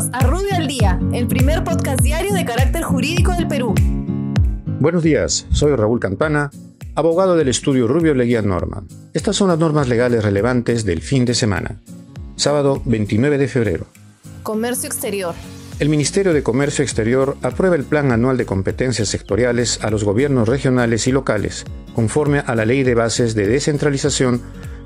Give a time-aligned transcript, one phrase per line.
[0.00, 3.74] Bienvenidos a Rubio al Día, el primer podcast diario de carácter jurídico del Perú.
[4.78, 6.50] Buenos días, soy Raúl Campana,
[6.94, 8.82] abogado del estudio Rubio Leguía Norma.
[9.12, 11.80] Estas son las normas legales relevantes del fin de semana.
[12.36, 13.86] Sábado 29 de febrero.
[14.42, 15.34] Comercio exterior.
[15.80, 20.48] El Ministerio de Comercio Exterior aprueba el Plan Anual de Competencias Sectoriales a los gobiernos
[20.48, 24.40] regionales y locales, conforme a la Ley de Bases de Descentralización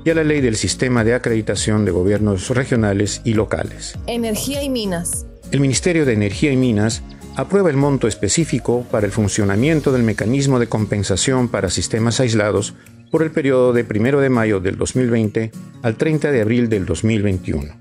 [0.05, 3.97] y a la Ley del Sistema de Acreditación de Gobiernos Regionales y Locales.
[4.05, 5.25] Energía y Minas.
[5.51, 7.01] El Ministerio de Energía y Minas
[7.35, 12.75] aprueba el monto específico para el funcionamiento del mecanismo de compensación para sistemas aislados
[13.09, 15.51] por el periodo de 1 de mayo del 2020
[15.81, 17.75] al 30 de abril del 2021.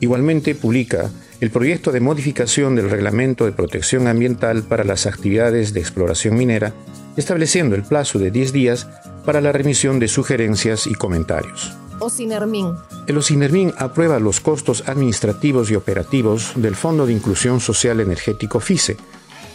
[0.00, 1.08] Igualmente publica
[1.40, 6.72] el proyecto de modificación del Reglamento de Protección Ambiental para las actividades de exploración minera,
[7.16, 8.88] estableciendo el plazo de 10 días
[9.24, 11.72] para la remisión de sugerencias y comentarios.
[12.00, 12.74] Ocinermin.
[13.06, 18.96] El Ocinermin aprueba los costos administrativos y operativos del Fondo de Inclusión Social Energético FICE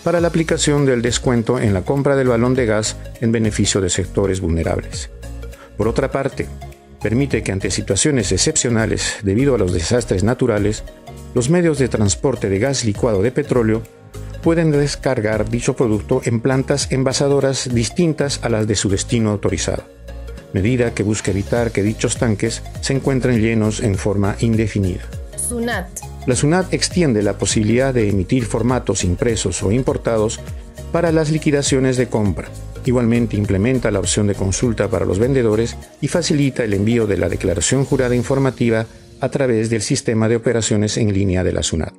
[0.03, 3.89] para la aplicación del descuento en la compra del balón de gas en beneficio de
[3.89, 5.09] sectores vulnerables.
[5.77, 6.47] Por otra parte,
[7.01, 10.83] permite que ante situaciones excepcionales debido a los desastres naturales,
[11.33, 13.81] los medios de transporte de gas licuado de petróleo
[14.43, 19.83] pueden descargar dicho producto en plantas envasadoras distintas a las de su destino autorizado,
[20.53, 25.01] medida que busca evitar que dichos tanques se encuentren llenos en forma indefinida.
[25.37, 25.87] SUNAT.
[26.27, 30.39] La SUNAT extiende la posibilidad de emitir formatos impresos o importados
[30.91, 32.49] para las liquidaciones de compra.
[32.85, 37.29] Igualmente implementa la opción de consulta para los vendedores y facilita el envío de la
[37.29, 38.85] declaración jurada informativa
[39.21, 41.93] a través del sistema de operaciones en línea de la SUNAT.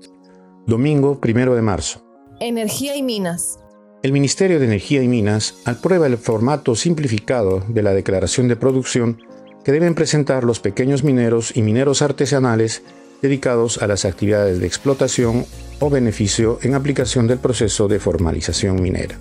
[0.67, 2.04] Domingo 1 de marzo.
[2.41, 3.61] Energía y Minas.
[4.03, 9.23] El Ministerio de Energía y Minas aprueba el formato simplificado de la declaración de producción
[9.65, 12.83] que deben presentar los pequeños mineros y mineros artesanales
[13.23, 15.47] dedicados a las actividades de explotación
[15.79, 19.17] o beneficio en aplicación del proceso de formalización minera.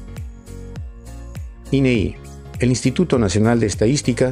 [1.70, 2.18] INEI,
[2.60, 4.32] el Instituto Nacional de Estadística,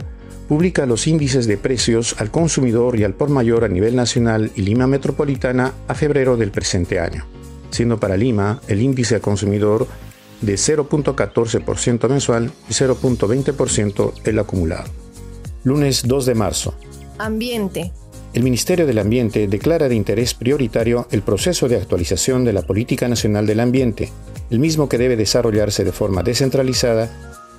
[0.50, 4.64] publica los índices de precios al consumidor y al por mayor a nivel nacional y
[4.64, 7.31] Lima Metropolitana a febrero del presente año
[7.72, 9.88] siendo para Lima el índice al consumidor
[10.42, 14.90] de 0.14% mensual y 0.20% el acumulado.
[15.64, 16.74] Lunes 2 de marzo.
[17.18, 17.92] Ambiente.
[18.34, 23.08] El Ministerio del Ambiente declara de interés prioritario el proceso de actualización de la Política
[23.08, 24.09] Nacional del Ambiente,
[24.50, 27.09] el mismo que debe desarrollarse de forma descentralizada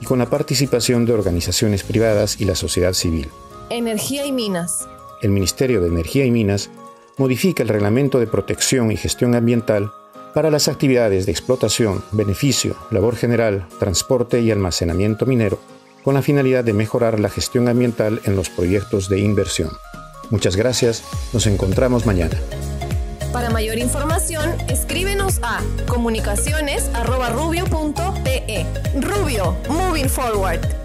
[0.01, 3.29] y con la participación de organizaciones privadas y la sociedad civil.
[3.71, 4.89] Energía y Minas.
[5.21, 6.71] El Ministerio de Energía y Minas
[7.19, 9.93] modifica el Reglamento de Protección y Gestión Ambiental
[10.35, 15.59] para las actividades de explotación, beneficio, labor general, transporte y almacenamiento minero,
[16.03, 19.71] con la finalidad de mejorar la gestión ambiental en los proyectos de inversión.
[20.31, 22.37] Muchas gracias, nos encontramos mañana.
[23.33, 28.67] Para mayor información, escríbenos a comunicaciones.rubio.pe.
[29.01, 30.82] Rubio, moving forward.